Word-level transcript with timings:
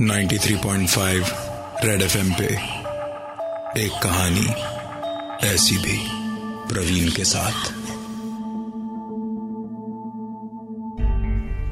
93.5 0.00 1.84
red 1.84 2.02
FM 2.02 2.32
पे 2.32 2.44
एक 3.80 3.92
कहानी 4.02 4.46
ऐसी 5.46 5.76
भी 5.76 5.98
प्रवीण 6.68 7.10
के 7.10 7.24
साथ। 7.24 7.72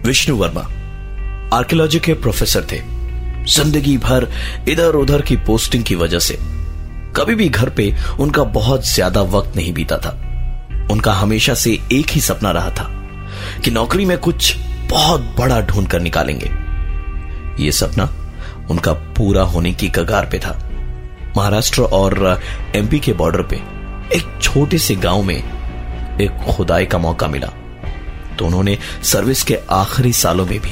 विष्णु 0.07 0.37
वर्मा 0.37 0.61
आर्कियोलॉजी 1.57 2.01
के 2.01 2.15
प्रोफेसर 2.15 2.67
थे। 2.73 2.81
ज़िंदगी 3.45 3.99
भर 3.99 4.33
इधर 4.69 4.95
उधर 4.95 5.23
की 5.23 5.37
पोस्टिंग 5.37 5.85
की 5.85 5.95
वजह 5.95 6.19
से 6.19 6.39
कभी 7.17 7.35
भी 7.35 7.49
घर 7.49 7.71
पे 7.71 7.97
उनका 8.21 8.45
बहुत 8.45 8.87
ज़्यादा 8.89 9.23
वक्त 9.23 9.57
नहीं 9.57 9.73
बीता 9.73 9.99
था। 9.99 10.11
उनका 10.93 11.13
हमेशा 11.13 11.55
से 11.55 11.79
एक 11.93 12.07
ही 12.11 12.21
सपना 12.21 12.51
रहा 12.51 12.71
था 12.71 12.91
कि 13.65 13.71
नौकरी 13.71 14.05
में 14.05 14.19
कुछ 14.19 14.57
बहुत 14.91 15.21
बड़ा 15.39 15.61
ढूंढ 15.61 15.89
कर 15.89 16.01
निकालेंगे। 16.01 16.51
यह 17.65 17.71
सपना 17.71 18.05
उनका 18.71 18.93
पूरा 18.93 19.43
होने 19.43 19.73
की 19.73 19.89
कगार 19.89 20.27
पे 20.27 20.39
था। 20.39 20.59
महाराष्ट्र 21.37 21.83
और 21.83 22.41
एमपी 22.75 22.99
के 22.99 23.13
बॉर्डर 23.13 23.43
पे 23.43 23.57
एक 24.17 24.39
छोटे 24.43 24.79
से 24.79 24.95
गाँव 24.97 25.23
में 25.23 25.37
एक 26.21 26.55
खुदाई 26.57 26.87
का 26.87 26.99
मौका 26.99 27.29
मिला। 27.29 27.53
तो 28.39 28.47
उन्होंने 28.47 28.79
सर्विस 29.03 29.43
के 29.43 29.59
आखिरी 29.71 30.13
सालों 30.13 30.47
में 30.47 30.59
भी 30.61 30.71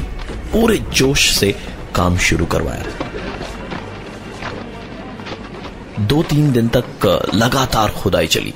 पूरे 0.53 0.79
जोश 0.79 1.31
से 1.31 1.55
काम 1.95 2.17
शुरू 2.19 2.47
करवाया। 2.47 2.85
दो 6.01 6.23
तीन 6.23 6.53
दिन 6.53 6.69
तक 6.69 6.85
लगातार 7.35 7.91
खुदाई 7.91 8.27
चली, 8.27 8.55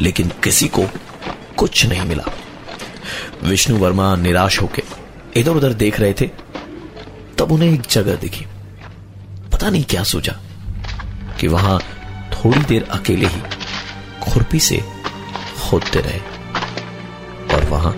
लेकिन 0.00 0.32
किसी 0.44 0.68
को 0.68 0.84
कुछ 1.56 1.86
नहीं 1.86 2.02
मिला। 2.02 2.24
विष्णु 3.44 3.78
वर्मा 3.78 4.16
निराश 4.16 4.62
होकर 4.62 4.82
इधर 5.36 5.50
उधर 5.50 5.72
देख 5.72 6.00
रहे 6.00 6.12
थे, 6.12 6.26
तब 7.38 7.52
उन्हें 7.52 7.72
एक 7.72 7.82
जगह 7.90 8.16
दिखी। 8.16 8.46
पता 9.52 9.70
नहीं 9.70 9.84
क्या 9.84 10.02
सोचा 10.02 10.32
कि 11.40 11.48
वहाँ 11.48 11.80
थोड़ी 12.32 12.60
देर 12.60 12.82
अकेले 12.82 13.26
ही 13.26 13.40
खुरपी 14.22 14.60
से 14.60 14.84
खोदते 15.62 16.00
रहे। 16.00 16.18
और 17.56 17.64
वहाँ 17.64 17.92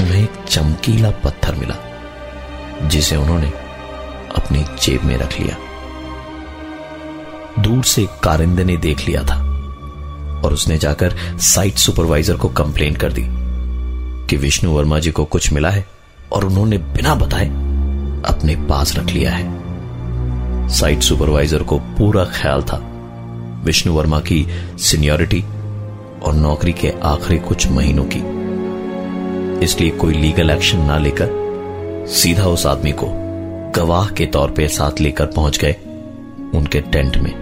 उन्हें 0.00 0.22
एक 0.22 0.32
चमकीला 0.48 1.10
पत्थर 1.10 1.54
मिला, 1.54 1.74
जिसे 2.88 3.16
उन्होंने 3.16 3.48
अपनी 4.36 4.64
जेब 4.82 5.04
में 5.04 5.16
रख 5.16 5.40
लिया। 5.40 5.56
दूर 7.62 7.84
से 7.84 8.06
कारिंदे 8.22 8.64
ने 8.64 8.76
देख 8.76 9.00
लिया 9.00 9.22
था 9.22 9.36
और 10.44 10.52
उसने 10.52 10.78
जाकर 10.78 11.38
साइट 11.38 11.74
सुपरवाइजर 11.74 12.36
को 12.36 12.48
कंप्लेन 12.48 12.96
कर 12.96 13.12
दी। 13.12 13.39
कि 14.30 14.36
विष्णु 14.36 14.70
वर्मा 14.70 14.98
जी 14.98 15.10
को 15.10 15.24
कुछ 15.24 15.52
मिला 15.52 15.70
है 15.70 15.86
और 16.32 16.44
उन्होंने 16.44 16.78
बिना 16.78 17.14
बताए 17.14 17.46
अपने 18.24 18.56
पास 18.56 18.96
रख 18.96 19.06
लिया 19.06 19.30
है। 19.30 19.60
साइट 20.68 21.00
सुपरवाइजर 21.00 21.62
को 21.62 21.78
पूरा 21.78 22.24
ख्याल 22.24 22.62
था। 22.62 22.76
विष्णु 23.64 23.94
वर्मा 23.94 24.20
की 24.20 24.46
सीनियोरिटी 24.78 25.40
और 26.22 26.34
नौकरी 26.34 26.72
के 26.72 26.92
आखिरी 27.02 27.38
कुछ 27.38 27.68
महीनों 27.68 28.04
की। 28.06 28.20
इसलिए 29.64 29.90
कोई 29.90 30.14
लीगल 30.14 30.50
एक्शन 30.50 30.78
ना 30.78 30.98
लेकर 30.98 31.28
सीधा 32.08 32.44
उस 32.44 32.66
आदमी 32.66 32.92
को 32.92 33.06
गवाह 33.76 34.08
के 34.08 34.26
तौर 34.26 34.50
पे 34.50 34.68
साथ 34.68 35.00
लेकर 35.00 35.26
पहुँच 35.26 35.58
गए 35.58 35.76
उनके 36.54 36.80
टेंट 36.80 37.16
में। 37.16 37.34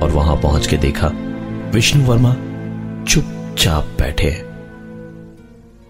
और 0.00 0.10
वहाँ 0.10 0.36
पहुँच 0.36 0.66
के 0.66 0.76
देखा 0.76 1.10
विष्णु 1.74 2.04
वर्मा 2.04 2.34
चुपचाप 3.04 3.84
बैठे 3.84 4.30
हैं। 4.30 4.45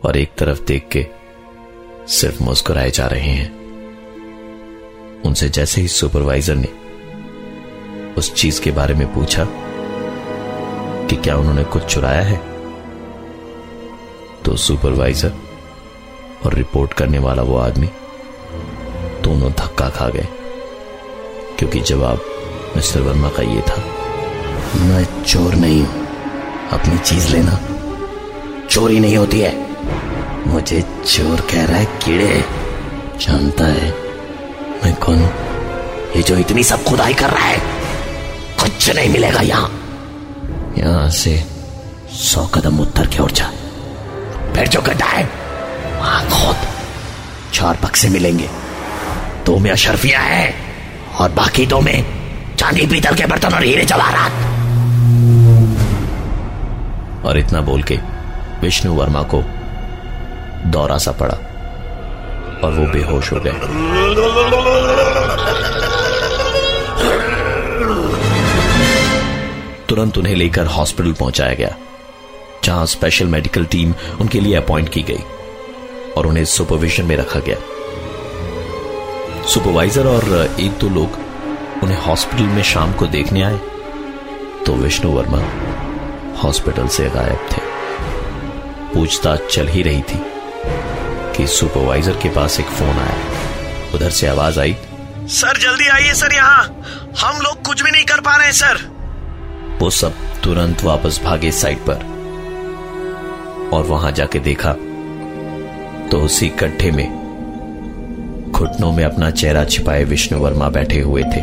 और 0.07 0.17
एक 0.17 0.35
तरफ़ 0.39 0.65
देख 0.65 0.89
के 0.93 1.07
सिर्फ़ 2.13 2.43
मुस्कुराए 2.43 2.91
जा 2.91 3.07
रहे 3.07 3.31
हैं। 3.31 3.51
उनसे 5.23 5.49
जैसे 5.49 5.81
ही 5.81 5.89
सुपरवाइजर 5.89 6.55
ने 6.55 6.69
उस 8.15 8.33
चीज़ 8.35 8.61
के 8.63 8.71
बारे 8.71 8.95
में 8.95 9.07
पूछा 9.15 9.45
कि 11.07 11.17
क्या 11.17 11.37
उन्होंने 11.37 11.65
कुछ 11.65 11.85
चुराया 11.85 12.23
है 12.23 12.41
तो 14.45 14.57
सुपरवाइजर 14.59 15.33
और 16.45 16.55
रिपोर्ट 16.55 16.93
करने 16.93 17.19
वाला 17.19 17.43
वो 17.43 17.57
आदमी 17.59 17.89
दोनों 19.23 19.51
धक्का 19.53 19.89
खा 19.89 20.09
गए, 20.09 20.27
क्योंकि 21.59 21.81
जवाब 21.81 22.21
मिस्टर 22.77 23.01
वर्मा 23.01 23.29
का 23.29 23.43
ये 23.45 23.61
था, 23.61 23.77
मैं 24.79 25.05
चोर 25.23 25.55
नहीं 25.55 25.81
हूँ, 25.83 26.07
अपनी 26.73 26.99
चीज़ 27.01 27.33
लेना 27.33 27.59
चोरी 28.71 29.01
नहीं 29.01 29.17
होती 29.17 29.41
है। 29.41 29.53
मुझे 30.47 30.81
चोर 31.07 31.41
कह 31.41 31.65
रहा 31.65 31.77
है, 31.77 31.85
कीड़े। 31.85 32.45
जानता 33.21 33.65
है 33.65 33.91
मैं 34.85 34.95
कौन 34.95 35.19
ये 36.17 36.23
जो 36.23 36.37
इतनी 36.37 36.63
सब 36.65 36.85
खुदाई 36.85 37.15
कर 37.15 37.31
रहा 37.31 37.45
है, 37.45 37.59
कुछ 38.61 38.91
नहीं 38.91 39.09
मिलेगा 39.09 39.41
यहाँ। 39.41 39.69
यहाँ 40.79 41.09
से 41.11 41.35
सौ 42.13 42.47
कदम 42.47 42.79
उत्तर 42.81 43.07
की 43.07 43.19
ओर 43.19 43.31
जा। 43.31 43.51
फिर 44.55 44.69
जो 44.69 44.81
गड्ढा 44.81 45.07
है, 45.07 45.25
वहाँ 46.01 46.23
खोद। 46.27 46.57
चार 47.53 47.79
बक्से 47.85 48.09
मिलेंगे। 48.09 48.49
दो 49.47 49.59
में 49.59 49.71
अशरफिया 49.71 50.21
है 50.21 50.55
और 51.21 51.33
बाकी 51.33 51.67
दो 51.67 51.81
में 51.81 52.05
चांदी 52.59 52.87
पीतल 52.87 53.15
के 53.15 53.27
बर्तन 53.27 53.55
और 53.55 53.65
हीरे 53.65 53.85
जवाहरात। 53.85 54.33
और 57.27 57.39
इतना 57.39 57.61
बोल 57.61 57.83
के 57.83 57.97
विष्णु 58.61 58.95
वर्मा 58.95 59.23
को 59.23 59.43
दौरा 60.67 60.99
सा 60.99 61.13
पड़ा 61.13 61.37
और 62.65 62.73
वो 62.73 62.87
बेहोश 62.93 63.33
हो 63.33 63.41
गए। 63.41 63.53
तुरंत 69.89 70.19
उन्हें 70.19 70.35
लेकर 70.35 70.67
हॉस्पिटल 70.67 71.13
पहुँचाया 71.13 71.55
गया, 71.55 71.75
जहाँ 72.65 72.87
स्पेशल 72.87 73.27
मेडिकल 73.27 73.65
टीम 73.65 73.95
उनके 74.21 74.41
लिए 74.41 74.55
अपॉइंट 74.57 74.89
की 74.89 75.03
गई 75.03 75.23
और 76.17 76.27
उन्हें 76.27 76.45
सुपरविजन 76.45 77.05
में 77.05 77.17
रखा 77.17 77.41
गया। 77.41 77.57
सुपरवाइजर 79.47 80.07
और 80.07 80.57
एक 80.61 80.79
दो 80.79 80.89
लोग 80.91 81.19
उन्हें 81.83 81.99
हॉस्पिटल 81.99 82.45
में 82.45 82.63
शाम 82.63 82.93
को 82.93 83.07
देखने 83.07 83.43
आए 83.43 83.59
तो 84.67 84.73
विष्णु 84.75 85.11
वर्मा 85.11 85.43
हॉस्पिटल 86.43 86.89
से 86.89 87.09
गायब 87.11 87.49
थे। 87.53 87.61
पूछताछ 88.95 89.41
चल 89.51 89.69
ही 89.69 89.83
रही 89.83 90.03
थी। 90.03 90.19
कि 91.37 91.47
सुपरवाइजर 91.47 92.13
के 92.13 92.29
पास 92.29 92.59
एक 92.61 92.67
फ़ोन 92.67 92.89
आया। 92.89 93.17
उधर 93.95 94.11
से 94.11 94.27
आवाज़ 94.27 94.61
आई 94.61 94.77
सर 95.31 95.59
जल्दी 95.59 95.89
आइए 95.89 96.13
सर 96.15 96.33
यहाँ। 96.35 96.63
हम 97.21 97.41
लोग 97.43 97.63
कुछ 97.63 97.83
भी 97.83 97.91
नहीं 97.91 98.05
कर 98.05 98.21
पा 98.21 98.37
रहे 98.37 98.47
हैं 98.47 98.53
सर। 98.53 98.77
वो 99.81 99.91
सब 99.91 100.13
तुरंत 100.45 100.85
वापस 100.85 101.21
भागे 101.25 101.51
साइड 101.53 101.79
पर 101.79 101.99
और 103.75 103.85
वहाँ 103.85 104.13
जाके 104.13 104.39
देखा 104.39 104.73
तो 106.11 106.21
उसी 106.21 106.49
गड्ढे 106.61 106.91
में 106.91 107.09
घुटनों 108.53 108.93
में 108.93 109.05
अपना 109.05 109.31
चेहरा 109.31 109.65
छिपाए 109.65 110.05
विष्णु 110.05 110.39
वर्मा 110.39 110.69
बैठे 110.69 111.01
हुए 111.01 111.23
थे। 111.23 111.43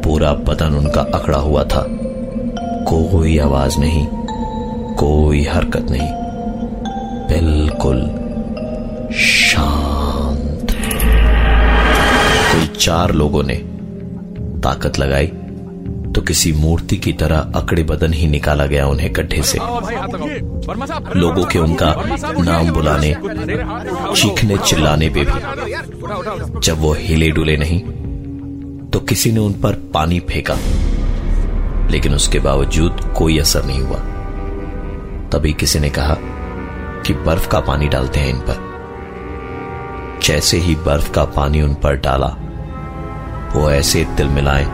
पूरा 0.00 0.32
बदन 0.46 0.74
उनका 0.74 1.00
अकड़ा 1.14 1.38
हुआ 1.38 1.64
था। 1.64 1.84
कोई 2.88 3.38
आवाज़ 3.38 3.78
नहीं 3.78 4.06
कोई 4.96 5.44
हरकत 5.44 5.86
नहीं। 5.90 6.10
बिल्कुल 7.28 8.00
शांत। 9.12 10.72
कुल 12.52 12.66
चार 12.66 13.12
लोगों 13.12 13.42
ने 13.42 13.54
ताकत 14.58 14.98
लगाई 14.98 15.26
तो 16.12 16.20
किसी 16.20 16.52
मूर्ति 16.52 16.96
की 16.96 17.12
तरह 17.12 17.52
अकड़े 17.54 17.82
बदन 17.82 18.12
ही 18.12 18.26
निकाला 18.26 18.66
गया 18.66 18.86
उन्हें 18.86 19.12
गड्ढे 19.16 19.42
से। 19.42 19.58
लोगों 21.16 21.44
के 21.44 21.58
उनका 21.58 21.94
नाम 22.40 22.70
बुलाने, 22.70 23.14
चीखने 24.16 24.58
चिल्लाने 24.58 25.08
पे 25.08 25.24
भी। 25.24 26.60
जब 26.60 26.80
वो 26.80 26.92
हिले 26.92 27.30
डुले 27.30 27.56
नहीं 27.56 27.80
तो 28.90 29.00
किसी 29.00 29.32
ने 29.32 29.40
उन 29.40 29.52
पर 29.52 29.74
पानी 29.94 30.20
फेंका। 30.20 30.56
लेकिन 31.90 32.14
उसके 32.14 32.38
बावजूद 32.38 33.00
कोई 33.18 33.38
असर 33.38 33.64
नहीं 33.64 33.80
हुआ। 33.80 33.98
तभी 35.28 35.52
किसी 35.52 35.78
ने 35.78 35.90
कहा 35.90 36.16
कि 37.06 37.14
बर्फ़ 37.14 37.48
का 37.48 37.60
पानी 37.60 37.88
डालते 37.88 38.20
हैं 38.20 38.30
इन 38.30 38.40
पर। 38.40 38.71
जैसे 40.22 40.56
ही 40.56 40.74
बर्फ़ 40.74 41.12
का 41.12 41.24
पानी 41.24 41.62
उन 41.62 41.74
पर 41.74 41.96
डाला, 41.96 42.26
वो 43.54 43.70
ऐसे 43.70 44.04
तिल 44.04 44.26
मिलाए 44.26 44.66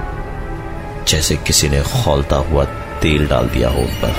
जैसे 1.05 1.37
किसी 1.37 1.69
ने 1.69 1.83
खोलता 1.83 2.37
हुआ 2.37 2.65
तेल 3.03 3.27
डाल 3.27 3.49
दिया 3.49 3.69
हो 3.69 3.81
उन 3.81 3.95
पर। 4.05 4.11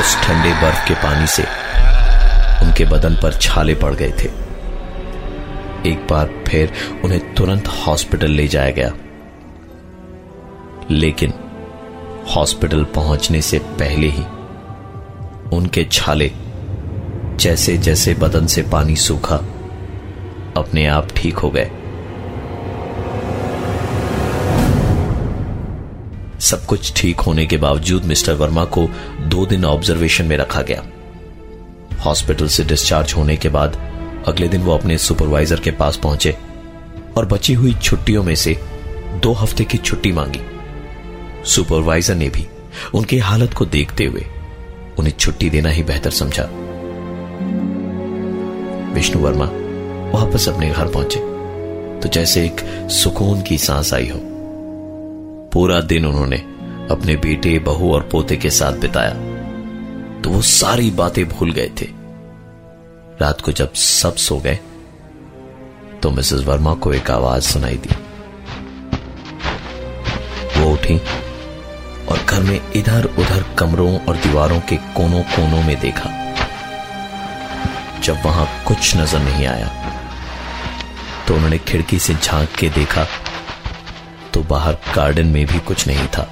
उस 0.00 0.16
ठंडे 0.22 0.52
बर्फ़ 0.62 0.88
के 0.88 0.94
पानी 0.94 1.26
से 1.26 1.42
उनके 2.62 2.84
बदन 2.84 3.14
पर 3.14 3.32
छाले 3.32 3.74
पड़ 3.74 3.94
गए 3.94 4.10
थे। 4.10 4.46
एक 5.90 6.06
बार 6.10 6.44
फिर 6.48 6.72
उन्हें 7.04 7.34
तुरंत 7.34 7.68
हॉस्पिटल 7.68 8.30
ले 8.30 8.48
जाया 8.48 8.70
गया। 8.70 8.92
लेकिन 10.90 11.32
हॉस्पिटल 12.36 12.84
पहुँचने 12.84 13.42
से 13.42 13.58
पहले 13.58 14.06
ही 14.06 14.22
उनके 15.56 15.84
छाले 15.92 16.32
जैसे 17.40 17.76
जैसे 17.78 18.14
बदन 18.14 18.46
से 18.46 18.62
पानी 18.62 18.96
सूखा, 18.96 19.36
अपने 20.56 20.86
आप 20.86 21.08
ठीक 21.16 21.38
हो 21.38 21.50
गए। 21.50 21.70
सब 26.40 26.64
कुछ 26.66 26.92
ठीक 26.96 27.20
होने 27.20 27.46
के 27.46 27.56
बावजूद 27.56 28.04
मिस्टर 28.04 28.34
वर्मा 28.34 28.64
को 28.64 28.88
दो 29.20 29.46
दिन 29.46 29.64
ऑब्जर्वेशन 29.64 30.24
में 30.24 30.36
रखा 30.36 30.62
गया। 30.62 30.82
हॉस्पिटल 32.04 32.48
से 32.48 32.64
डिस्चार्ज 32.64 33.12
होने 33.12 33.36
के 33.36 33.48
बाद 33.48 33.76
अगले 34.28 34.48
दिन 34.48 34.62
वो 34.62 34.74
अपने 34.74 34.98
सुपरवाइजर 34.98 35.60
के 35.60 35.70
पास 35.70 35.96
पहुँचे 35.96 36.36
और 37.16 37.26
बची 37.26 37.54
हुई 37.54 37.74
छुट्टियों 37.74 38.22
में 38.22 38.34
से 38.34 38.58
दो 39.22 39.32
हफ़्ते 39.32 39.64
की 39.64 39.78
छुट्टी 39.78 40.12
मांगी। 40.12 40.40
सुपरवाइजर 41.44 42.14
ने 42.14 42.28
भी 42.28 42.46
उनकी 42.94 43.18
हालत 43.18 43.54
को 43.54 43.66
देखते 43.66 44.04
हुए 44.04 44.26
उन्हें 44.98 45.14
छुट्टी 45.18 45.50
देना 45.50 45.68
ही 45.68 45.82
बेहतर 45.82 46.10
समझा। 46.10 46.48
विष्णु 48.96 49.22
वर्मा 49.22 49.44
वापस 50.18 50.48
अपने 50.48 50.70
घर 50.70 50.86
पहुँचे। 50.86 51.20
तो 52.00 52.08
जैसे 52.08 52.44
एक 52.44 52.60
सुकून 52.90 53.42
की 53.42 53.58
सांस 53.58 53.94
आई 53.94 54.08
हो। 54.08 54.20
पूरा 55.52 55.80
दिन 55.80 56.06
उन्होंने 56.06 56.36
अपने 56.90 57.16
बेटे, 57.16 57.58
बहू 57.58 57.92
और 57.92 58.08
पोते 58.12 58.36
के 58.36 58.50
साथ 58.50 58.72
बिताया। 58.72 59.14
तो 60.22 60.30
वो 60.30 60.42
सारी 60.42 60.90
बातें 60.90 61.24
भूल 61.28 61.52
गए 61.52 61.70
थे। 61.80 61.86
रात 63.20 63.40
को 63.40 63.52
जब 63.52 63.72
सब 63.72 64.16
सो 64.16 64.38
गए 64.38 64.58
तो 66.02 66.10
मिसेस 66.10 66.40
वर्मा 66.40 66.74
को 66.74 66.92
एक 66.92 67.10
आवाज़ 67.10 67.42
सुनाई 67.42 67.76
दी। 67.76 67.94
वो 70.60 70.72
उठी 70.72 70.98
और 72.08 72.18
घर 72.28 72.42
में 72.42 72.60
इधर 72.72 73.04
उधर 73.18 73.44
कमरों 73.58 73.98
और 73.98 74.16
दीवारों 74.16 74.60
के 74.60 74.76
कोनों 74.76 75.22
कोनों 75.22 75.62
में 75.62 75.80
देखा। 75.80 76.15
जब 78.06 78.16
वहाँ 78.24 78.46
कुछ 78.66 78.96
नज़र 78.96 79.18
नहीं 79.18 79.46
आया 79.46 79.68
तो 81.28 81.34
उन्होंने 81.34 81.58
खिड़की 81.58 81.98
से 81.98 82.14
झाँक 82.14 82.48
के 82.58 82.68
देखा 82.70 83.06
तो 84.34 84.42
बाहर 84.50 84.74
गार्डन 84.96 85.26
में 85.26 85.46
भी 85.46 85.58
कुछ 85.58 85.86
नहीं 85.86 86.06
था। 86.08 86.22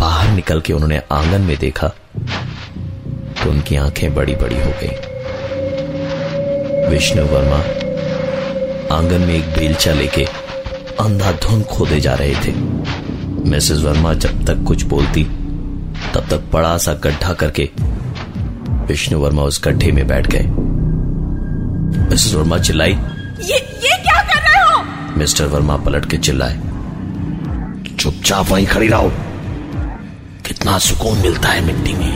बाहर 0.00 0.28
निकल 0.30 0.60
के 0.60 0.72
उन्होंने 0.72 1.00
आँगन 1.12 1.40
में 1.40 1.56
देखा 1.58 1.88
तो 3.42 3.50
उनकी 3.50 3.76
आँखें 3.76 4.14
बड़ी 4.14 4.34
बड़ी 4.34 4.56
हो 4.56 4.72
गई। 4.82 4.92
विष्णु 6.90 7.24
वर्मा 7.24 7.58
आँगन 8.96 9.20
में 9.20 9.34
एक 9.34 9.48
बेलचा 9.54 9.92
लेके 9.92 10.24
अंधाधुन 11.00 11.62
खोदे 11.64 12.00
जा 12.00 12.14
रहे 12.14 12.34
थे। 12.44 12.52
मिसेस 13.50 13.80
वर्मा 13.80 14.12
जब 14.14 14.44
तक 14.46 14.64
कुछ 14.68 14.82
बोलती, 14.84 15.24
तब 16.14 16.28
तक 16.30 16.50
बड़ा 16.52 16.76
सा 16.78 16.94
गड्ढा 17.04 17.32
करके 17.34 17.70
विष्णु 18.88 19.18
वर्मा 19.18 19.42
उस 19.42 19.60
गड्ढे 19.64 19.92
में 19.92 20.06
बैठ 20.06 20.26
गए। 20.26 20.46
मिसेस 22.10 22.34
वर्मा 22.34 22.58
चिल्लाई। 22.58 22.90
ये 22.90 23.56
ये 23.56 23.96
क्या 24.02 24.22
कर 24.22 24.40
रहे 24.40 24.62
हो? 24.62 24.82
मिस्टर 25.16 25.46
वर्मा 25.46 25.76
पलट 25.76 26.10
के 26.10 26.16
चिल्लाए। 26.16 26.58
चुपचाप 27.98 28.50
वहीं 28.50 28.66
खड़ी 28.66 28.88
रहो। 28.88 29.12
कितना 30.46 30.78
सुकून 30.78 31.18
मिलता 31.18 31.48
है 31.48 31.64
मिट्टी 31.64 31.94
में। 31.94 32.14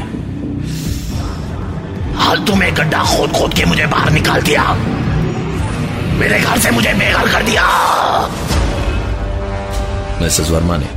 हाल 2.17 2.39
तुम्हें 2.39 2.77
गड्ढा 2.77 3.03
खोद 3.05 3.33
खोद 3.33 3.55
के 3.55 3.65
मुझे 3.65 3.87
बाहर 3.87 4.11
निकाल 4.11 4.43
दिया। 4.43 4.75
मेरे 6.19 6.41
घर 6.41 6.59
से 6.59 6.71
मुझे 6.71 6.95
बेघर 6.95 7.33
कर 7.33 7.43
दिया। 7.43 7.67
मिसेस 10.23 10.51
वर्मा 10.51 10.77
ने 10.77 10.89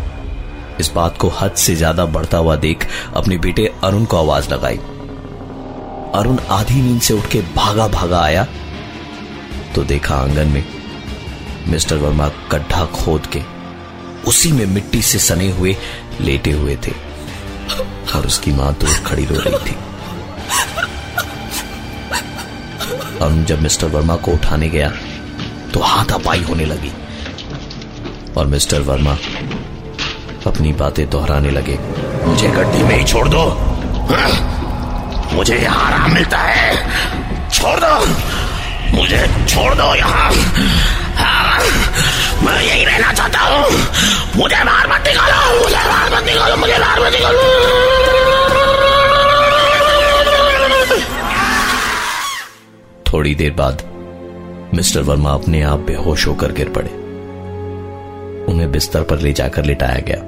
इस 0.80 0.92
बात 0.96 1.18
को 1.18 1.30
हद 1.30 1.54
से 1.54 1.76
ज़्यादा 1.76 2.06
बढ़ता 2.06 2.38
हुआ 2.38 2.56
देख 2.56 2.88
अपने 3.16 3.38
बेटे 3.38 3.72
अरुण 3.84 4.06
को 4.06 4.18
आवाज़ 4.18 4.50
लगाई। 4.50 4.80
अरुण 6.16 6.38
आधी 6.50 6.82
नींद 6.82 7.02
से 7.02 7.14
उठ 7.14 7.28
के 7.32 7.42
भागा 7.56 7.88
भागा 7.88 8.20
आया 8.22 8.46
तो 9.76 9.84
देखा 9.84 10.16
आँगन 10.16 10.48
में 10.48 10.64
मिस्टर 11.68 11.96
वर्मा 11.96 12.28
गड्ढा 12.52 12.86
खोद 12.96 13.26
के 13.36 13.42
उसी 14.28 14.52
में 14.52 14.66
मिट्टी 14.66 15.02
से 15.02 15.20
सने 15.20 15.50
हुए, 15.52 15.76
लेटे 16.22 16.52
हुए 16.52 16.76
थे। 16.88 16.92
और 18.16 18.26
उसकी 18.28 18.52
माँ 18.52 18.74
दूर 18.74 18.98
खड़ी 19.06 19.26
रो 19.26 19.40
रही 19.40 19.60
थी। 19.66 19.76
अरुण 23.22 23.44
जब 23.44 23.62
मिस्टर 23.62 23.88
वर्मा 23.88 24.16
को 24.16 24.32
उठाने 24.32 24.70
गया 24.70 24.92
तो 25.74 25.80
हाथापाई 25.80 26.44
होने 26.44 26.66
लगी। 26.66 26.92
और 28.38 28.48
मिस्टर 28.48 28.82
वर्मा 28.82 29.18
अपनी 30.48 30.74
बातें 30.74 31.10
दोहराने 31.10 31.52
लगे, 31.52 31.80
मुझे 32.26 32.48
गड्ढे 32.50 32.84
में 32.84 32.98
ही 32.98 33.04
छोड़ 33.04 33.28
दो? 33.30 33.50
मुझे 35.34 35.58
यहाँ 35.58 35.86
आराम 35.86 36.14
मिलता 36.14 36.38
है। 36.38 36.76
छोड़ 37.50 37.80
दो। 37.80 38.06
मुझे 38.98 39.28
छोड़ 39.50 39.74
दो 39.74 39.96
यहाँ। 39.96 40.32
मैं 42.44 42.62
यही 42.62 42.86
रहना 42.86 43.14
चाहता 43.14 43.40
हूँ। 43.40 43.72
मुझे 44.36 44.64
बाहर 44.64 44.88
मत 44.88 45.08
निकालो। 45.08 45.64
मुझे 45.64 45.76
बाहर 45.76 46.16
मत 46.16 46.24
निकालो। 46.24 46.56
मुझे 46.56 46.80
बाहर 46.80 47.00
मत 47.00 47.12
निकालो। 47.12 47.40
थोड़ी 53.14 53.36
देर 53.36 53.52
बाद 53.52 53.84
मिस्टर 54.74 55.02
वर्मा 55.02 55.32
अपने 55.32 55.62
आप 55.62 55.80
बेहोश 55.80 56.28
होकर 56.28 56.52
गिर 56.52 56.70
पड़े। 56.70 56.90
उन्हें 58.52 58.72
बिस्तर 58.72 59.04
पर 59.04 59.20
ले 59.20 59.34
जाकर 59.34 59.66
लिटाया 59.66 60.00
गया। 60.08 60.22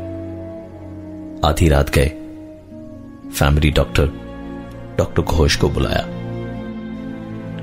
आधी 1.50 1.70
रात 1.70 1.90
गए। 1.90 2.08
फैमिली 3.40 3.72
डॉक्टर 3.72 4.23
डॉक्टर 4.98 5.22
घोष 5.22 5.56
को 5.56 5.70
बुलाया। 5.70 6.08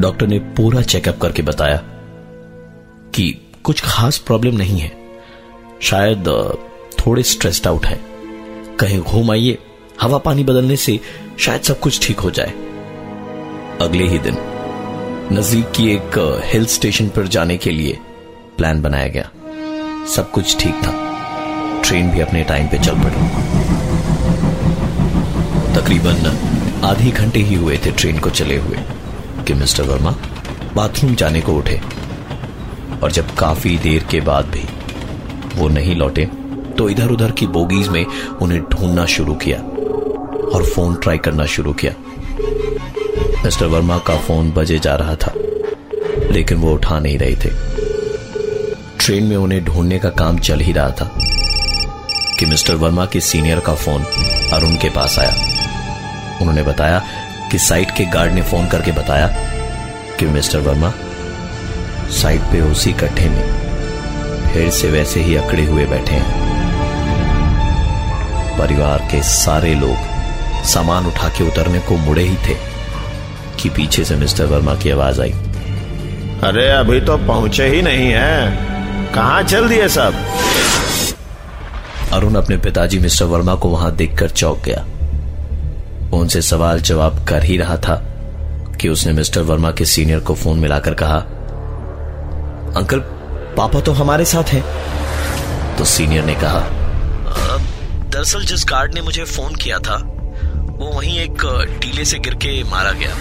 डॉक्टर 0.00 0.26
ने 0.26 0.38
पूरा 0.38 0.82
चेकअप 0.82 1.18
करके 1.22 1.42
बताया 1.42 1.76
कि 3.14 3.34
कुछ 3.64 3.82
खास 3.84 4.18
प्रॉब्लम 4.18 4.56
नहीं 4.56 4.78
है। 4.78 4.92
शायद 5.82 6.28
थोड़े 6.98 7.22
स्ट्रेस्ड 7.22 7.66
आउट 7.66 7.86
है। 7.86 8.00
कहीं 8.76 9.00
घूम 9.00 9.30
आइए, 9.30 9.58
हवा 10.00 10.18
पानी 10.18 10.44
बदलने 10.44 10.76
से 10.76 11.00
शायद 11.38 11.62
सब 11.62 11.80
कुछ 11.80 12.06
ठीक 12.06 12.20
हो 12.20 12.30
जाए। 12.30 12.52
अगले 13.80 14.04
ही 14.04 14.18
दिन, 14.18 14.36
नज़दीक 15.32 15.70
की 15.70 15.90
एक 15.92 16.40
हिल 16.44 16.66
स्टेशन 16.66 17.08
पर 17.08 17.26
जाने 17.26 17.56
के 17.56 17.70
लिए 17.70 17.98
प्लान 18.56 18.82
बनाया 18.82 19.08
गया। 19.08 19.30
सब 20.06 20.30
कुछ 20.30 20.56
ठीक 20.58 20.74
था। 20.74 20.92
ट्रेन 21.84 22.10
भी 22.10 22.20
अपने 22.20 22.44
टाइम 22.44 22.68
पे 22.68 22.78
चल 22.78 22.94
पड़ी। 22.94 23.28
तकरीबन 25.74 26.49
आधे 26.84 27.10
घंटे 27.10 27.40
ही 27.40 27.54
हुए 27.54 27.76
थे 27.76 27.90
ट्रेन 27.92 28.18
को 28.18 28.30
चले 28.30 28.56
हुए, 28.56 28.78
कि 29.46 29.54
मिस्टर 29.54 29.82
वर्मा 29.82 30.14
बाथरूम 30.74 31.14
जाने 31.14 31.40
को 31.40 31.54
उठे। 31.54 31.80
और 33.02 33.12
जब 33.12 33.34
काफ़ी 33.34 33.76
देर 33.78 34.04
के 34.10 34.20
बाद 34.20 34.46
भी 34.46 34.64
वो 35.56 35.68
नहीं 35.68 35.94
लौटे 35.96 36.24
तो 36.78 36.88
इधर 36.88 37.10
उधर 37.10 37.30
की 37.30 37.46
बोगीज 37.48 37.88
में 37.88 38.04
उन्हें 38.04 38.60
ढूंढना 38.64 39.04
शुरू 39.06 39.34
किया 39.34 39.58
और 40.48 40.64
फ़ोन 40.66 40.94
ट्राई 40.94 41.18
करना 41.18 41.46
शुरू 41.46 41.72
किया। 41.74 41.92
मिस्टर 43.44 43.66
वर्मा 43.66 43.98
का 43.98 44.16
फ़ोन 44.18 44.50
बजे 44.52 44.78
जा 44.78 44.94
रहा 44.96 45.14
था, 45.16 45.32
लेकिन 46.30 46.58
वो 46.58 46.72
उठा 46.74 46.98
नहीं 46.98 47.18
रहे 47.18 47.34
थे। 47.34 47.50
ट्रेन 48.98 49.24
में 49.24 49.36
उन्हें 49.36 49.64
ढूँढने 49.64 49.98
का 49.98 50.10
काम 50.18 50.38
चल 50.38 50.60
ही 50.60 50.72
रहा 50.72 50.90
था, 50.90 51.10
कि 52.38 52.46
मिस्टर 52.46 52.74
वर्मा 52.74 53.06
के 53.06 53.20
सीनियर 53.20 53.60
का 53.60 53.74
फ़ोन 53.74 54.04
अरुण 54.52 54.76
के 54.76 54.88
पास 54.88 55.18
आया। 55.18 55.59
उन्होंने 56.40 56.62
बताया 56.62 57.02
कि 57.50 57.58
साइट 57.58 57.90
के 57.90 58.04
गार्ड 58.04 58.32
ने 58.32 58.42
फ़ोन 58.42 58.66
करके 58.68 58.92
बताया 58.92 59.26
कि 60.18 60.26
मिस्टर 60.26 60.58
वर्मा 60.58 60.92
साइट 62.10 62.40
पे 62.40 62.60
उसी 62.60 62.92
गड्ढे 62.92 63.28
में 63.28 63.60
फिर 64.52 64.70
से 64.70 64.90
वैसे 64.90 65.20
ही 65.20 65.36
अकड़े 65.36 65.64
हुए 65.64 65.86
बैठे 65.86 66.14
हैं। 66.14 66.48
परिवार 68.58 68.98
के 68.98 69.22
सारे 69.22 69.74
लोग 69.74 70.64
सामान 70.64 71.06
उठा 71.06 71.28
के 71.28 71.44
उतरने 71.44 71.78
को 71.78 71.96
मुड़े 71.96 72.22
ही 72.22 72.36
थे 72.36 72.56
कि 73.60 73.68
पीछे 73.68 74.04
से 74.04 74.16
मिस्टर 74.16 74.44
वर्मा 74.44 74.74
की 74.74 74.90
आवाज़ 74.90 75.20
आई। 75.20 75.32
अरे 76.44 76.70
अभी 76.70 77.00
तो 77.00 77.16
पहुँचे 77.16 77.66
ही 77.66 77.82
नहीं 77.82 78.10
है। 78.12 78.50
कहा 79.14 79.42
चल 79.42 79.68
दिए 79.68 79.88
सब? 79.88 80.14
अरुण 82.12 82.34
अपने 82.34 82.56
पिताजी 82.56 82.98
मिस्टर 82.98 83.24
वर्मा 83.24 83.54
को 83.54 83.68
वहाँ 83.68 83.94
देखकर 83.96 84.30
चौंक 84.30 84.58
गया। 84.58 84.84
उनसे 86.14 86.42
सवाल 86.42 86.80
जवाब 86.80 87.24
कर 87.28 87.44
ही 87.44 87.56
रहा 87.56 87.76
था 87.78 87.94
कि 88.80 88.88
उसने 88.88 89.12
मिस्टर 89.12 89.42
वर्मा 89.42 89.70
के 89.70 89.84
सीनियर 89.84 90.20
को 90.20 90.34
फ़ोन 90.34 90.58
मिलाकर 90.58 90.94
कहा, 90.94 91.18
अंकल, 92.76 92.98
पापा 93.56 93.80
तो 93.80 93.92
हमारे 93.92 94.24
साथ 94.24 94.52
हैं। 94.52 94.62
तो 95.76 95.84
सीनियर 95.86 96.24
ने 96.24 96.34
कहा 96.34 96.60
दरअसल 98.10 98.44
जिस 98.44 98.64
गार्ड 98.68 98.94
ने 98.94 99.00
मुझे 99.00 99.24
फ़ोन 99.24 99.54
किया 99.54 99.78
था, 99.78 99.96
वो 99.96 100.90
वहीं 100.92 101.18
एक 101.18 101.42
टीले 101.82 102.04
से 102.04 102.18
गिर 102.18 102.34
के 102.34 102.62
मारा 102.64 102.92
गया। 102.92 103.14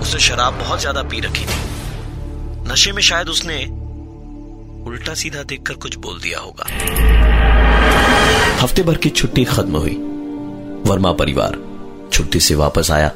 उसने 0.00 0.20
शराब 0.20 0.58
बहुत 0.58 0.80
ज़्यादा 0.80 1.02
पी 1.02 1.20
रखी 1.20 1.44
थी। 1.44 2.70
नशे 2.70 2.92
में 2.92 3.02
शायद 3.02 3.28
उसने 3.28 3.58
उल्टा 4.86 5.14
सीधा 5.14 5.42
देखकर 5.42 5.74
कुछ 5.74 5.96
बोल 5.96 6.20
दिया 6.20 6.38
होगा। 6.38 6.64
हफ़्ते 8.62 8.82
भर 8.82 8.96
की 8.96 9.10
छुट्टी 9.10 9.44
खत्म 9.44 9.76
हुई। 9.76 9.94
वर्मा 10.86 11.12
परिवार 11.12 11.56
छुट्टी 12.12 12.40
से 12.40 12.54
वापस 12.54 12.90
आया 12.90 13.10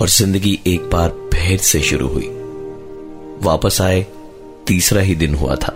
और 0.00 0.08
ज़िंदगी 0.08 0.58
एक 0.66 0.88
बार 0.90 1.08
फिर 1.34 1.58
से 1.60 1.80
शुरू 1.82 2.08
हुई। 2.08 2.28
वापस 3.42 3.80
आए 3.80 4.06
तीसरा 4.66 5.00
ही 5.00 5.14
दिन 5.14 5.34
हुआ 5.34 5.54
था 5.56 5.72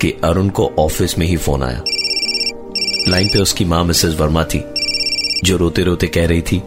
कि 0.00 0.10
अरुण 0.24 0.48
को 0.48 0.70
ऑफ़िस 0.78 1.18
में 1.18 1.26
ही 1.26 1.36
फ़ोन 1.36 1.62
आया। 1.62 1.82
लाइन 3.08 3.28
पे 3.28 3.38
उसकी 3.38 3.64
माँ 3.64 3.82
मिसेस 3.84 4.14
वर्मा 4.14 4.44
थी 4.44 4.62
जो 5.44 5.56
रोते 5.56 5.82
रोते 5.82 6.06
कह 6.06 6.26
रही 6.26 6.42
थी 6.42 6.58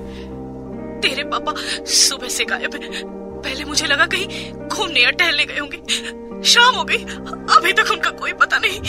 तेरे 1.01 1.23
पापा 1.23 1.53
सुबह 1.87 2.27
से 2.27 2.45
गायब 2.45 2.73
है। 2.73 3.03
पहले 3.03 3.65
मुझे 3.65 3.87
लगा 3.87 4.05
कहीं 4.05 4.51
घूमने 4.67 4.99
या 4.99 5.09
टहलने 5.11 5.45
गए 5.45 5.59
होंगे। 5.59 6.43
शाम 6.43 6.75
हो 6.75 6.83
गई 6.83 7.03
अभी 7.57 7.73
तक 7.73 7.91
उनका 7.91 8.09
कोई 8.11 8.33
पता 8.33 8.57
नहीं। 8.57 8.79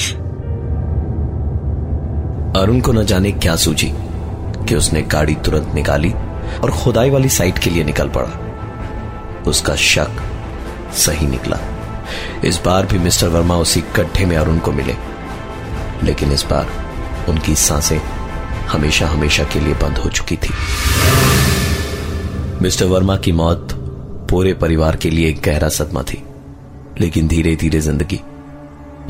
अरुण 2.60 2.80
को 2.80 2.92
न 2.92 3.04
जाने 3.04 3.32
क्या 3.34 3.56
सूझी। 3.56 3.92
कि 4.66 4.74
उसने 4.74 5.02
गाड़ी 5.02 5.34
तुरंत 5.34 5.74
निकाली 5.74 6.12
और 6.64 6.70
खुदाई 6.70 7.10
वाली 7.10 7.28
साइट 7.28 7.58
के 7.58 7.70
लिए 7.70 7.84
निकल 7.84 8.08
पड़ा। 8.08 8.28
उसका 9.46 9.76
शक 9.76 10.08
सही 10.94 11.26
निकला। 11.26 11.58
इस 12.44 12.60
बार 12.64 12.86
भी 12.86 12.98
मिस्टर 12.98 13.28
वर्मा 13.28 13.56
उसी 13.56 13.80
गड्ढे 13.80 14.26
में 14.26 14.36
अरुण 14.36 14.58
को 14.58 14.72
मिले। 14.72 14.94
लेकिन 16.02 16.32
इस 16.32 16.44
बार 16.44 16.66
उनकी 17.28 17.54
साँसें 17.54 17.98
हमेशा 18.68 19.06
हमेशा 19.06 19.44
के 19.44 19.60
लिए 19.60 19.74
बंद 19.74 19.98
हो 19.98 20.10
चुकी 20.10 20.36
थी। 20.36 20.50
मिस्टर 22.62 22.84
वर्मा 22.84 23.16
की 23.16 23.32
मौत 23.32 23.68
पूरे 24.30 24.54
परिवार 24.54 24.96
के 24.96 25.10
लिए 25.10 25.28
एक 25.28 25.42
गहरा 25.42 25.68
सदमा 25.68 26.02
थी। 26.02 26.24
लेकिन 27.00 27.28
धीरे 27.28 27.56
धीरे 27.56 27.80
ज़िंदगी 27.80 28.20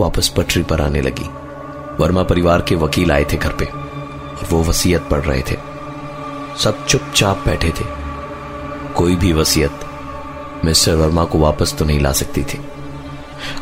वापस 0.01 0.29
पटरी 0.29 0.63
पर 0.63 0.81
आने 0.81 1.01
लगी। 1.01 1.29
वर्मा 2.01 2.23
परिवार 2.23 2.63
के 2.63 2.75
वकील 2.75 3.13
आए 3.13 3.25
थे 3.25 3.37
घर 3.37 3.53
पे। 3.53 3.86
और 4.37 4.47
वो 4.51 4.63
वसीयत 4.63 5.03
पढ़ 5.03 5.25
रहे 5.25 5.43
थे। 5.43 5.57
सब 6.63 6.87
चुपचाप 6.87 7.45
बैठे 7.47 7.69
थे। 7.71 7.85
कोई 8.95 9.17
भी 9.17 9.33
वसीयत 9.33 9.81
मिस्टर 10.65 10.95
वर्मा 10.95 11.25
को 11.25 11.39
वापस 11.39 11.75
तो 11.79 11.85
नहीं 11.85 12.01
ला 12.01 12.13
सकती 12.13 12.43
थी। 12.43 12.61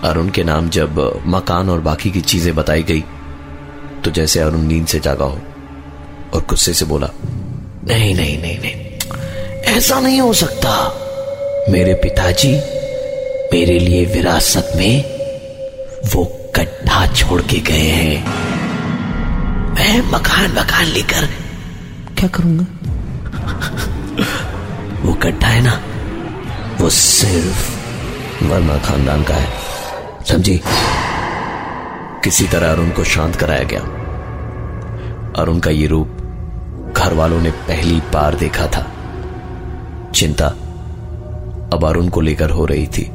अरुण 0.04 0.28
के 0.28 0.45
नाम 0.45 0.69
जब 0.69 1.00
मकान 1.26 1.71
और 1.71 1.81
बाकी 1.81 2.11
की 2.11 2.21
चीज़ें 2.23 2.54
बताई 2.54 2.83
गई 2.83 3.04
तो 4.04 4.11
जैसे 4.11 4.40
अरुण 4.40 4.62
नींद 4.62 4.87
से 4.87 5.00
जागा 5.00 5.25
हो 5.25 5.38
और 6.35 6.45
गुस्से 6.49 6.73
से 6.75 6.85
बोला, 6.85 7.09
नहीं 7.88 8.14
नहीं 8.14 8.38
नहीं 8.43 8.59
नहीं, 8.61 8.75
ऐसा 9.76 10.00
नहीं 10.00 10.21
हो 10.21 10.33
सकता। 10.35 10.73
मेरे 11.73 11.95
पिताजी 11.95 12.52
मेरे 13.52 13.78
लिए 13.78 14.04
विरासत 14.07 14.73
में 14.76 15.04
वो 16.14 16.25
गड्ढा 16.57 17.07
छोड़ 17.14 17.40
के 17.43 17.59
गए 17.62 17.88
हैं। 17.90 18.44
मैं 19.75 20.00
मकान 20.12 20.52
मकान 20.52 20.85
लेकर 20.85 21.26
क्या 22.19 22.28
करूँगा? 22.28 22.66
वो 25.02 25.12
गड्ढा 25.12 25.47
है 25.47 25.62
ना 25.62 25.81
वो 26.81 26.90
सिर्फ़ 26.90 28.45
वर्मा 28.45 28.76
खानदान 28.78 29.23
का 29.23 29.35
है। 29.35 29.49
समझी? 30.28 30.61
किसी 32.25 32.47
तरह 32.47 32.73
अरुण 32.73 32.90
को 32.90 33.04
शांत 33.04 33.37
कराया 33.37 33.62
गया। 33.62 33.81
अरुण 35.43 35.59
का 35.59 35.71
ये 35.71 35.87
रूप 35.87 36.09
घर 36.97 37.14
वालों 37.14 37.40
ने 37.40 37.50
पहली 37.50 38.00
बार 38.14 38.35
देखा 38.35 38.66
था। 38.66 38.87
चिंता 40.14 40.47
अब 41.73 41.85
अरुण 41.85 42.09
को 42.09 42.21
लेकर 42.21 42.50
हो 42.50 42.64
रही 42.64 42.87
थी। 42.87 43.11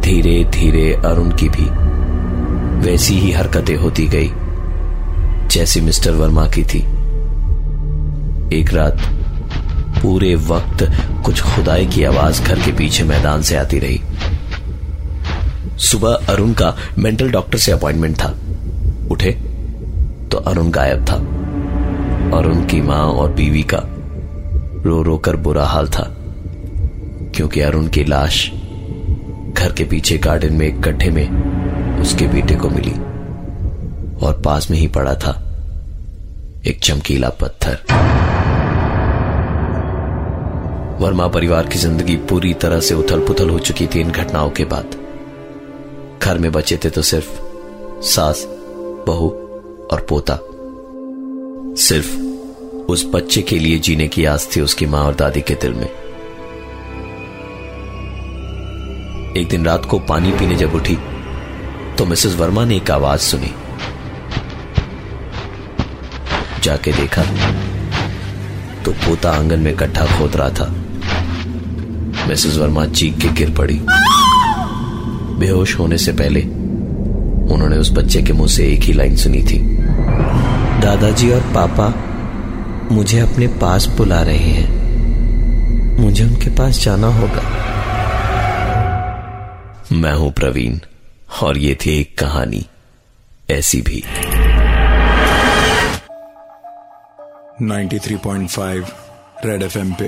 धीरे 0.00 0.44
धीरे 0.44 0.94
अरुण 0.94 1.30
की 1.30 1.48
भी 1.48 1.64
वैसी 2.86 3.18
ही 3.18 3.32
हरकतें 3.32 3.76
होती 3.76 4.06
गई। 4.06 4.32
जैसी 5.54 5.80
मिस्टर 5.80 6.10
वर्मा 6.10 6.46
की 6.46 6.62
थी। 6.62 6.78
एक 8.58 8.72
रात 8.72 9.02
पूरे 10.02 10.34
वक्त 10.34 10.82
कुछ 11.24 11.42
खुदाई 11.42 11.86
की 11.86 12.04
आवाज़ 12.04 12.42
घर 12.42 12.58
के 12.58 12.72
पीछे 12.72 13.04
मैदान 13.04 13.42
से 13.42 13.56
आती 13.56 13.78
रही। 13.78 14.00
सुबह 15.78 16.26
अरुण 16.28 16.52
का 16.52 16.76
मेंटल 16.98 17.30
डॉक्टर 17.30 17.58
से 17.58 17.72
अपॉइंटमेंट 17.72 18.16
था। 18.16 18.34
उठे 19.10 19.30
तो 20.30 20.36
अरुण 20.38 20.70
गायब 20.70 21.04
था। 21.04 21.14
और 22.36 22.46
उनकी 22.46 22.80
माँ 22.82 23.04
और 23.04 23.32
बीवी 23.32 23.62
का 23.62 23.80
रो 24.84 25.02
रो 25.02 25.18
कर 25.18 25.36
बुरा 25.36 25.64
हाल 25.64 25.88
था, 25.88 26.16
क्योंकि 27.34 27.60
अरुण 27.60 27.86
की 27.86 28.04
लाश 28.04 28.50
घर 29.52 29.72
के 29.72 29.84
पीछे 29.84 30.18
गार्डन 30.18 30.54
में 30.54 30.66
एक 30.66 30.80
गड्ढे 30.80 31.10
में 31.10 32.00
उसके 32.00 32.26
बेटे 32.26 32.54
को 32.54 32.70
मिली 32.70 32.94
और 34.26 34.42
पास 34.44 34.70
में 34.70 34.78
ही 34.78 34.86
पड़ा 34.88 35.14
था। 35.14 35.43
एक 36.66 36.78
चमकीला 36.80 37.28
पत्थर। 37.28 37.78
वर्मा 41.00 41.26
परिवार 41.28 41.66
की 41.66 41.78
ज़िंदगी 41.78 42.16
पूरी 42.16 42.52
तरह 42.54 42.80
से 42.80 42.94
उथल 42.94 43.20
पुथल 43.20 43.50
हो 43.50 43.58
चुकी 43.58 43.86
थी 43.86 44.00
इन 44.00 44.10
घटनाओं 44.10 44.50
के 44.50 44.64
बाद। 44.64 44.96
घर 46.22 46.38
में 46.38 46.50
बचे 46.52 46.76
थे 46.84 46.90
तो 46.90 47.02
सिर्फ़ 47.02 47.28
सास, 48.04 48.44
बहू 49.06 49.28
और 49.92 50.06
पोता। 50.08 50.38
सिर्फ़ 51.82 52.16
उस 52.92 53.04
बच्चे 53.14 53.42
के 53.42 53.58
लिए 53.58 53.78
जीने 53.78 54.08
की 54.08 54.24
आस 54.24 54.48
थी 54.56 54.60
उसकी 54.60 54.86
माँ 54.86 55.04
और 55.04 55.14
दादी 55.14 55.40
के 55.40 55.54
दिल 55.54 55.72
में। 55.72 55.88
एक 59.36 59.48
दिन 59.50 59.64
रात 59.64 59.84
को 59.84 59.98
पानी 59.98 60.32
पीने 60.32 60.56
जब 60.56 60.74
उठी 60.74 60.96
तो 61.98 62.06
मिसेस 62.06 62.34
वर्मा 62.34 62.64
ने 62.64 62.76
एक 62.76 62.90
आवाज़ 62.90 63.20
सुनी। 63.20 63.52
जाके 66.64 66.92
देखा 66.92 67.22
तो 68.84 68.92
पोता 68.92 69.30
आँगन 69.30 69.60
में 69.60 69.74
गड्ढा 69.78 70.04
खोद 70.06 70.36
रहा 70.36 70.48
था। 70.50 70.72
मिसेस 72.28 72.56
वर्मा 72.56 72.86
चीख 72.86 73.18
के 73.18 73.28
गिर 73.28 73.50
पड़ी। 73.50 73.78
बेहोश 75.38 75.78
होने 75.78 75.98
से 75.98 76.12
पहले 76.12 76.42
उन्होंने 77.54 77.76
उस 77.76 77.90
बच्चे 77.92 78.22
के 78.22 78.32
मुँह 78.32 78.48
से 78.48 78.68
एक 78.72 78.80
ही 78.80 78.92
लाइन 78.92 79.16
सुनी 79.16 79.42
थी। 79.42 79.58
दादाजी 80.80 81.30
और 81.30 81.40
पापा 81.54 81.92
मुझे 82.94 83.18
अपने 83.18 83.46
पास 83.46 83.86
बुला 83.86 84.22
रहे 84.22 84.50
हैं। 84.50 86.00
मुझे 86.00 86.24
उनके 86.24 86.50
पास 86.50 86.78
जाना 86.78 87.06
होगा। 87.06 87.42
मैं 89.92 90.14
हूँ 90.14 90.32
प्रवीण, 90.32 90.78
और 91.42 91.58
ये 91.58 91.74
थी 91.74 92.00
एक 92.00 92.18
कहानी, 92.18 92.66
ऐसी 93.50 93.80
भी। 93.80 94.02
93.5 97.62 98.86
रेड 99.44 99.62
एफएम 99.62 99.92
पे 99.92 100.06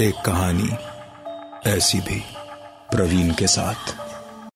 एक 0.00 0.14
कहानी 0.26 0.68
ऐसी 1.70 2.00
भी 2.00 2.22
प्रवीण 2.90 3.34
के 3.34 3.46
साथ। 3.46 4.05